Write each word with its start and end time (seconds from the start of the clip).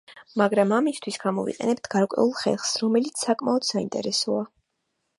მაგრამ 0.41 0.71
ამისთვის 0.77 1.19
გამოვიყენებთ 1.25 1.91
გარკვეულ 1.97 2.33
ხერხს, 2.41 2.75
რომელიც 2.87 3.25
საკმაოდ 3.29 3.71
საინტერესოა. 3.73 4.45